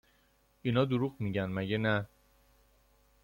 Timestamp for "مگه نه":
1.45-1.95